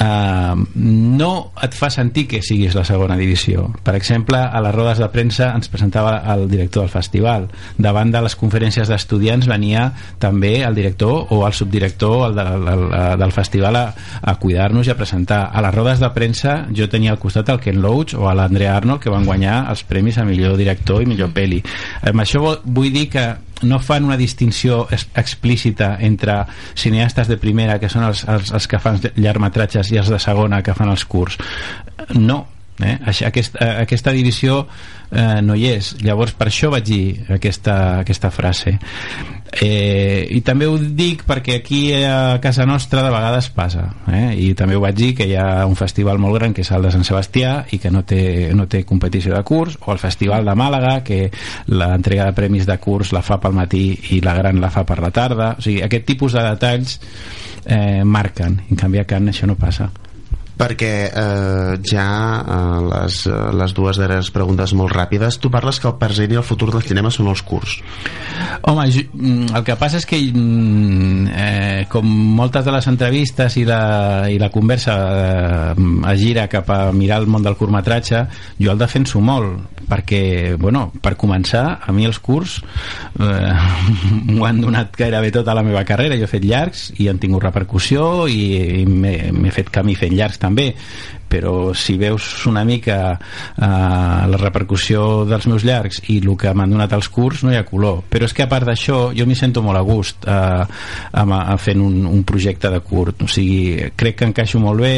eh, 0.00 0.54
no 0.74 1.32
et 1.62 1.76
fa 1.76 1.90
sentir 1.92 2.26
que 2.30 2.42
siguis 2.42 2.74
la 2.74 2.84
segona 2.88 3.16
divisió. 3.20 3.68
Per 3.84 3.94
exemple 3.98 4.40
a 4.40 4.62
les 4.64 4.74
rodes 4.74 5.02
de 5.02 5.08
premsa 5.12 5.52
ens 5.56 5.70
presentava 5.72 6.16
el 6.34 6.48
director 6.50 6.86
del 6.86 6.92
festival. 6.92 7.48
Davant 7.76 8.12
de 8.14 8.22
les 8.24 8.36
conferències 8.38 8.88
d'estudiants 8.88 9.48
venia 9.50 9.90
també 10.22 10.62
el 10.62 10.74
director 10.78 11.28
o 11.30 11.42
el 11.46 11.56
subdirector 11.56 12.28
el 12.30 12.38
de, 12.38 12.46
el, 12.56 12.68
el, 12.72 13.18
del 13.20 13.36
festival 13.36 13.80
a, 13.80 13.86
a 14.22 14.36
cuidar-nos 14.40 14.88
i 14.88 14.94
a 14.94 14.98
presentar. 14.98 15.44
A 15.52 15.64
les 15.64 15.74
rodes 15.74 16.02
de 16.02 16.10
premsa 16.14 16.58
jo 16.74 16.88
tenia 16.88 17.12
al 17.12 17.20
costat 17.22 17.52
el 17.52 17.60
Ken 17.62 17.80
Loach 17.82 18.16
o 18.16 18.28
l'Andrea 18.32 18.76
Arnold 18.76 19.02
que 19.02 19.12
van 19.12 19.26
guanyar 19.28 19.62
els 19.70 19.84
premis 19.88 20.18
a 20.18 20.26
millor 20.28 20.56
director 20.56 21.02
i 21.02 21.08
millor 21.08 21.32
peli 21.34 21.60
amb 22.02 22.22
això 22.22 22.42
vull 22.64 22.92
dir 22.94 23.08
que 23.12 23.24
no 23.62 23.78
fan 23.80 24.04
una 24.04 24.16
distinció 24.16 24.86
explícita 24.90 25.96
entre 26.00 26.42
cineastes 26.74 27.28
de 27.28 27.38
primera 27.38 27.78
que 27.80 27.90
són 27.92 28.06
els, 28.08 28.24
els, 28.28 28.52
els 28.52 28.68
que 28.68 28.80
fan 28.82 29.00
llargmetratges 29.16 29.92
i 29.92 30.00
els 30.02 30.10
de 30.12 30.18
segona 30.22 30.62
que 30.62 30.74
fan 30.74 30.90
els 30.92 31.04
curts. 31.04 31.38
No, 32.18 32.42
eh? 32.82 32.98
aquesta, 33.26 33.72
aquesta 33.82 34.12
divisió 34.12 34.66
eh, 35.10 35.40
no 35.42 35.54
hi 35.54 35.68
és. 35.74 35.94
Llavors 36.02 36.34
per 36.38 36.50
això 36.50 36.72
vaig 36.72 36.86
dir 36.88 37.04
aquesta, 37.38 37.78
aquesta 38.02 38.32
frase 38.34 38.78
eh, 39.60 40.26
i 40.30 40.40
també 40.40 40.66
ho 40.66 40.76
dic 40.78 41.24
perquè 41.28 41.58
aquí 41.60 41.82
a 41.92 42.38
casa 42.42 42.64
nostra 42.66 43.02
de 43.04 43.10
vegades 43.12 43.50
passa 43.52 43.84
eh? 44.08 44.32
i 44.40 44.52
també 44.58 44.76
ho 44.76 44.82
vaig 44.84 44.96
dir 44.96 45.10
que 45.18 45.26
hi 45.28 45.36
ha 45.36 45.66
un 45.68 45.76
festival 45.76 46.20
molt 46.22 46.38
gran 46.38 46.54
que 46.56 46.64
és 46.64 46.70
el 46.72 46.86
de 46.86 46.92
Sant 46.94 47.04
Sebastià 47.04 47.54
i 47.72 47.80
que 47.82 47.92
no 47.92 48.04
té, 48.08 48.52
no 48.56 48.66
té 48.66 48.84
competició 48.88 49.34
de 49.36 49.42
curs 49.44 49.76
o 49.82 49.92
el 49.92 50.00
festival 50.00 50.48
de 50.48 50.56
Màlaga 50.56 50.98
que 51.04 51.26
l'entrega 51.68 52.30
de 52.30 52.36
premis 52.38 52.66
de 52.68 52.78
curs 52.80 53.12
la 53.12 53.24
fa 53.26 53.38
pel 53.42 53.56
matí 53.56 53.84
i 54.16 54.22
la 54.24 54.36
gran 54.38 54.60
la 54.62 54.70
fa 54.72 54.86
per 54.88 55.00
la 55.02 55.10
tarda. 55.10 55.52
O 55.58 55.64
sigui, 55.64 55.82
aquest 55.84 56.06
tipus 56.08 56.36
de 56.36 56.44
detalls 56.46 56.98
eh, 57.66 58.02
marquen, 58.04 58.60
en 58.70 58.78
canvi 58.78 59.02
a 59.02 59.06
Can 59.08 59.28
això 59.32 59.48
no 59.50 59.58
passa 59.58 59.90
perquè 60.62 60.92
eh, 61.10 61.72
ja 61.90 62.08
eh, 62.40 62.80
les, 62.86 63.18
eh, 63.26 63.38
les 63.58 63.74
dues 63.74 63.98
darreres 63.98 64.30
preguntes 64.34 64.74
molt 64.78 64.94
ràpides. 64.94 65.40
Tu 65.42 65.50
parles 65.50 65.80
que 65.82 65.90
el 65.90 65.98
present 65.98 66.34
i 66.34 66.38
el 66.38 66.46
futur 66.46 66.70
del 66.70 66.84
cinema 66.86 67.10
són 67.10 67.32
els 67.32 67.42
curts. 67.46 67.78
Home, 68.70 68.86
jo, 68.94 69.04
mm, 69.12 69.50
el 69.58 69.66
que 69.66 69.76
passa 69.80 69.98
és 69.98 70.06
que 70.06 70.20
mm, 70.30 71.26
eh, 71.34 71.84
com 71.90 72.06
moltes 72.38 72.64
de 72.66 72.74
les 72.74 72.88
entrevistes 72.92 73.58
i 73.58 73.66
la, 73.66 73.82
i 74.30 74.38
la 74.38 74.52
conversa 74.54 74.96
eh, 75.74 75.88
es 76.12 76.22
gira 76.22 76.46
cap 76.52 76.70
a 76.70 76.80
mirar 76.94 77.22
el 77.22 77.30
món 77.30 77.42
del 77.42 77.58
curtmetratge 77.58 78.24
jo 78.60 78.72
el 78.72 78.78
defenso 78.78 79.20
molt 79.20 79.81
perquè, 79.92 80.22
bueno, 80.60 80.86
per 81.04 81.14
començar 81.20 81.64
a 81.84 81.92
mi 81.92 82.08
els 82.08 82.20
curts 82.24 82.58
eh, 83.20 83.54
m'ho 84.32 84.48
han 84.48 84.62
donat 84.64 84.96
gairebé 84.96 85.32
tota 85.34 85.56
la 85.56 85.64
meva 85.66 85.84
carrera. 85.88 86.16
Jo 86.16 86.28
he 86.28 86.32
fet 86.32 86.48
llargs 86.48 86.88
i 86.96 87.10
han 87.12 87.20
tingut 87.22 87.44
repercussió 87.44 88.26
i, 88.32 88.82
i 88.82 88.86
m'he 88.88 89.52
fet 89.54 89.68
camí 89.74 89.98
fent 89.98 90.16
llargs 90.16 90.40
també 90.42 90.72
però 91.28 91.72
si 91.74 91.96
veus 92.00 92.46
una 92.46 92.64
mica 92.64 92.98
eh, 93.12 93.62
la 93.62 94.38
repercussió 94.40 95.24
dels 95.28 95.46
meus 95.50 95.64
llargs 95.64 96.02
i 96.12 96.18
el 96.22 96.34
que 96.38 96.52
m'han 96.54 96.74
donat 96.74 96.92
els 96.96 97.08
curs 97.12 97.42
no 97.44 97.52
hi 97.52 97.58
ha 97.58 97.66
color, 97.68 98.02
però 98.08 98.28
és 98.28 98.34
que 98.36 98.44
a 98.44 98.50
part 98.50 98.68
d'això 98.68 99.10
jo 99.16 99.26
m'hi 99.28 99.36
sento 99.38 99.62
molt 99.64 99.80
a 99.80 99.84
gust 99.86 100.26
eh, 100.28 100.64
amb, 101.22 101.36
a, 101.36 101.56
fent 101.62 101.82
un, 101.82 102.02
un 102.08 102.22
projecte 102.28 102.70
de 102.72 102.80
curt. 102.84 103.24
O 103.24 103.28
sigui, 103.30 103.90
crec 103.96 104.18
que 104.20 104.28
encaixo 104.28 104.60
molt 104.62 104.82
bé. 104.82 104.94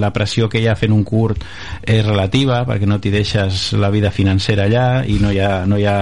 La 0.00 0.12
pressió 0.14 0.48
que 0.50 0.60
hi 0.60 0.68
ha 0.70 0.76
fent 0.78 0.94
un 0.94 1.04
curt 1.06 1.44
és 1.80 2.04
relativa 2.06 2.62
perquè 2.68 2.88
no 2.88 3.00
t'hi 3.00 3.12
deixes 3.14 3.70
la 3.80 3.92
vida 3.94 4.12
financera 4.14 4.66
allà 4.68 5.04
i 5.06 5.18
no 5.22 5.32
hi 5.32 5.40
ha, 5.42 5.52
no 5.70 5.78
hi 5.80 5.86
ha 5.88 5.98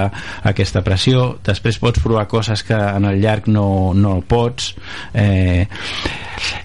aquesta 0.51 0.83
pressió. 0.87 1.29
Després 1.45 1.81
pots 1.83 2.03
provar 2.05 2.29
coses 2.31 2.65
que 2.67 2.79
en 2.79 3.09
el 3.09 3.21
llarg 3.23 3.51
no, 3.53 3.69
no 3.95 4.19
pots. 4.27 4.75
Eh, 5.15 5.67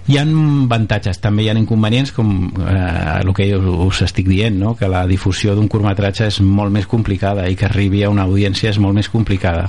hi 0.08 0.18
ha 0.18 0.24
avantatges, 0.24 1.20
també 1.22 1.44
hi 1.44 1.50
ha 1.50 1.56
inconvenients 1.58 2.12
com 2.16 2.34
eh, 2.60 3.20
el 3.20 3.32
que 3.36 3.48
us, 3.56 3.66
us 3.86 4.02
estic 4.08 4.28
dient, 4.28 4.58
no? 4.60 4.74
que 4.76 4.88
la 4.90 5.04
difusió 5.10 5.54
d'un 5.54 5.68
curtmetratge 5.68 6.28
és 6.30 6.40
molt 6.44 6.74
més 6.74 6.86
complicada 6.90 7.48
i 7.48 7.56
que 7.56 7.68
arribi 7.68 8.04
a 8.04 8.12
una 8.12 8.26
audiència 8.28 8.70
és 8.70 8.80
molt 8.82 8.96
més 8.96 9.10
complicada 9.12 9.68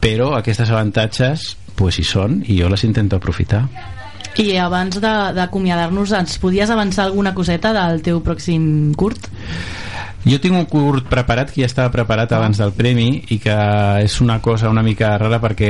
però 0.00 0.34
aquestes 0.38 0.70
avantatges 0.70 1.54
pues 1.78 1.98
hi 1.98 2.06
són 2.06 2.42
i 2.46 2.58
jo 2.58 2.70
les 2.70 2.84
intento 2.86 3.18
aprofitar 3.18 3.66
i 4.38 4.54
abans 4.62 5.00
d'acomiadar-nos 5.02 6.12
ens 6.14 6.38
podies 6.38 6.70
avançar 6.70 7.08
alguna 7.08 7.34
coseta 7.34 7.72
del 7.74 8.02
teu 8.06 8.20
pròxim 8.22 8.94
curt? 8.94 9.30
Jo 10.26 10.40
tinc 10.42 10.56
un 10.58 10.66
curt 10.66 11.06
preparat 11.06 11.52
que 11.52 11.62
ja 11.62 11.68
estava 11.68 11.92
preparat 11.94 12.32
abans 12.34 12.58
del 12.58 12.72
premi 12.74 13.06
i 13.30 13.38
que 13.38 13.54
és 14.02 14.16
una 14.20 14.40
cosa 14.42 14.70
una 14.72 14.82
mica 14.82 15.12
rara 15.20 15.38
perquè 15.40 15.68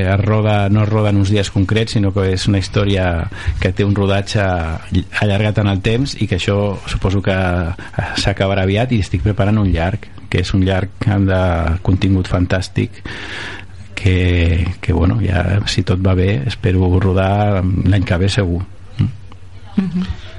es 0.00 0.24
roda, 0.24 0.68
no 0.68 0.82
es 0.82 0.88
roda 0.90 1.12
en 1.14 1.20
uns 1.22 1.30
dies 1.30 1.52
concrets 1.54 1.94
sinó 1.94 2.10
que 2.12 2.32
és 2.32 2.48
una 2.50 2.58
història 2.58 3.28
que 3.60 3.70
té 3.72 3.86
un 3.86 3.94
rodatge 3.94 4.42
allargat 5.22 5.62
en 5.62 5.70
el 5.70 5.82
temps 5.86 6.16
i 6.18 6.26
que 6.26 6.40
això 6.40 6.56
suposo 6.90 7.22
que 7.22 7.36
s'acabarà 8.18 8.66
aviat 8.66 8.92
i 8.92 9.00
estic 9.04 9.22
preparant 9.22 9.62
un 9.62 9.70
llarg 9.70 10.08
que 10.30 10.42
és 10.42 10.50
un 10.54 10.66
llarg 10.66 11.06
de 11.30 11.42
contingut 11.86 12.28
fantàstic 12.30 13.02
que, 13.94 14.66
que 14.80 14.92
bueno, 14.92 15.20
ja 15.22 15.60
si 15.68 15.84
tot 15.86 16.02
va 16.02 16.16
bé 16.18 16.42
espero 16.48 16.90
rodar 16.98 17.62
l'any 17.62 18.02
que 18.02 18.18
ve 18.18 18.28
segur 18.28 18.64
mm 18.98 19.08
-hmm. 19.76 20.29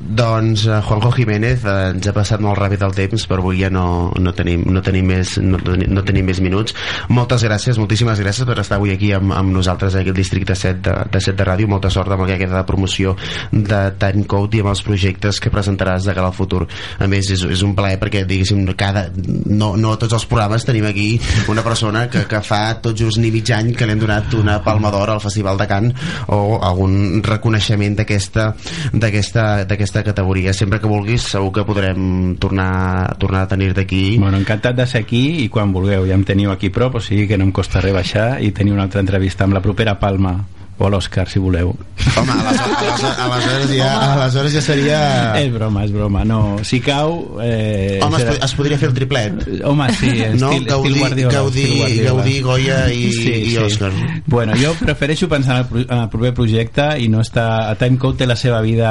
Doncs 0.00 0.66
uh, 0.66 0.80
Juanjo 0.84 1.10
Jiménez 1.16 1.64
uh, 1.64 1.90
ens 1.92 2.08
ha 2.08 2.14
passat 2.16 2.42
molt 2.42 2.58
ràpid 2.60 2.82
el 2.86 2.94
temps 2.96 3.26
però 3.28 3.42
avui 3.42 3.60
ja 3.62 3.70
no, 3.72 4.12
no, 4.20 4.32
tenim, 4.36 4.64
no, 4.72 4.82
tenim 4.84 5.08
més, 5.10 5.36
no, 5.42 5.58
no 5.58 6.04
tenim 6.06 6.26
més 6.28 6.40
minuts. 6.44 6.76
Moltes 7.12 7.44
gràcies, 7.46 7.78
moltíssimes 7.80 8.20
gràcies 8.22 8.48
per 8.48 8.58
estar 8.62 8.78
avui 8.80 8.92
aquí 8.94 9.12
amb, 9.16 9.34
amb 9.36 9.54
nosaltres 9.54 9.96
aquí 9.96 10.12
al 10.12 10.18
districte 10.18 10.56
7 10.56 10.82
de, 10.84 10.96
de 11.12 11.22
7 11.22 11.36
de 11.38 11.48
ràdio, 11.48 11.70
molta 11.70 11.90
sort 11.92 12.12
amb 12.12 12.26
el 12.26 12.32
que 12.32 12.40
queda 12.44 12.60
de 12.60 12.66
promoció 12.68 13.16
de 13.52 13.80
Time 14.00 14.26
Code 14.28 14.58
i 14.58 14.64
amb 14.64 14.72
els 14.72 14.82
projectes 14.86 15.40
que 15.42 15.52
presentaràs 15.52 16.08
de 16.08 16.16
cara 16.16 16.30
al 16.30 16.36
futur. 16.36 16.64
A 16.98 17.08
més 17.10 17.30
és, 17.32 17.46
és 17.56 17.64
un 17.66 17.74
plaer 17.78 18.00
perquè 18.02 18.24
diguéssim 18.28 18.64
cada, 18.78 19.06
no, 19.16 19.74
no 19.80 19.96
tots 20.00 20.16
els 20.18 20.26
programes 20.28 20.66
tenim 20.66 20.86
aquí 20.88 21.08
una 21.52 21.64
persona 21.66 22.06
que, 22.12 22.26
que 22.28 22.42
fa 22.44 22.62
tot 22.82 22.96
just 22.98 23.20
ni 23.22 23.30
mig 23.34 23.50
any 23.54 23.72
que 23.76 23.86
li 23.86 23.96
hem 23.96 24.02
donat 24.02 24.34
una 24.38 24.58
palma 24.64 24.90
d'or 24.94 25.14
al 25.14 25.22
Festival 25.24 25.58
de 25.60 25.68
Can 25.70 25.90
o 26.34 26.58
algun 26.64 27.22
reconeixement 27.24 27.96
d'aquesta 28.00 28.48
d'aquesta 28.92 29.46
aquesta 29.86 30.02
categoria. 30.02 30.52
Sempre 30.52 30.80
que 30.82 30.90
vulguis 30.90 31.22
segur 31.22 31.52
que 31.54 31.64
podrem 31.64 32.34
tornar, 32.42 33.14
tornar 33.22 33.46
a 33.46 33.48
tenir-te 33.54 33.86
aquí. 33.86 34.18
Bueno, 34.18 34.36
encantat 34.36 34.76
de 34.76 34.86
ser 34.86 35.04
aquí 35.06 35.44
i 35.44 35.48
quan 35.48 35.72
vulgueu. 35.72 36.08
Ja 36.10 36.18
em 36.18 36.26
teniu 36.26 36.50
aquí 36.50 36.70
prop 36.74 36.98
o 36.98 37.00
sigui 37.00 37.30
que 37.30 37.38
no 37.38 37.46
em 37.46 37.54
costa 37.54 37.80
res 37.80 37.94
baixar 37.94 38.42
i 38.42 38.50
tenir 38.50 38.74
una 38.74 38.90
altra 38.90 39.00
entrevista 39.00 39.46
amb 39.46 39.54
la 39.54 39.62
propera 39.62 39.98
Palma 40.02 40.40
o 40.78 40.88
l'Òscar, 40.92 41.26
si 41.30 41.40
voleu. 41.40 41.72
Home, 42.16 42.32
aleshores, 42.32 43.04
aleshores, 43.24 43.70
ja, 43.76 43.90
aleshores 44.12 44.52
ja 44.56 44.62
seria... 44.64 44.98
És 45.40 45.48
broma, 45.52 45.84
és 45.86 45.92
broma, 45.94 46.24
no. 46.28 46.58
Si 46.68 46.80
cau... 46.84 47.38
Eh, 47.42 47.98
Home, 48.04 48.20
serà... 48.20 48.36
es, 48.44 48.54
podria 48.56 48.78
fer 48.80 48.90
el 48.90 48.96
triplet. 48.96 49.38
Home, 49.64 49.88
sí, 49.96 50.10
estil, 50.12 50.40
no? 50.40 50.50
Gaudí, 50.52 50.92
estil 50.92 50.98
Guardiola. 51.00 51.34
Gaudí, 51.38 51.64
estil 51.64 51.80
Guardiola. 51.80 52.10
Gaudí, 52.10 52.34
Goya 52.44 52.78
i, 52.92 53.08
sí, 53.12 53.32
i 53.32 53.50
sí. 53.54 53.58
Òscar. 53.64 53.92
Bueno, 54.26 54.56
jo 54.60 54.74
prefereixo 54.80 55.28
pensar 55.32 55.62
en 55.62 55.80
el, 55.80 55.86
en 55.88 56.02
el 56.04 56.10
proper 56.12 56.34
projecte 56.36 56.88
i 57.00 57.08
no 57.12 57.24
està... 57.24 57.46
A 57.66 57.74
Timecode 57.80 58.20
té 58.20 58.28
la 58.28 58.36
seva 58.36 58.60
vida, 58.64 58.90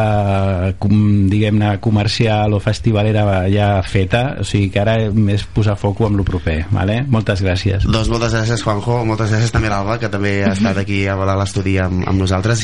com, 0.82 0.96
diguem-ne, 1.32 1.75
comercial 1.84 2.54
o 2.58 2.62
festivalera 2.63 3.46
ja 3.54 3.70
feta, 3.86 4.24
o 4.42 4.48
sigui 4.48 4.72
que 4.74 4.82
ara 4.82 4.98
més 5.13 5.46
posar 5.46 5.77
foc 5.80 6.01
amb 6.06 6.20
lo 6.20 6.25
proper, 6.27 6.63
vale? 6.74 7.01
Moltes 7.10 7.46
gràcies. 7.46 7.86
Doncs 7.86 8.10
moltes 8.12 8.34
gràcies, 8.36 8.65
Juanjo, 8.65 9.00
moltes 9.08 9.32
gràcies 9.32 9.54
també 9.54 9.70
a 9.70 9.75
l'Alba, 9.77 10.00
que 10.01 10.10
també 10.12 10.38
ha 10.44 10.54
estat 10.56 10.82
aquí 10.82 11.06
a 11.08 11.15
l'estudi 11.15 11.75
amb, 11.82 12.05
amb 12.08 12.22
nosaltres 12.22 12.62